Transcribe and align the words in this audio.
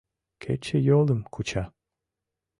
Кечыйолым 0.41 1.21
куча. 1.33 1.63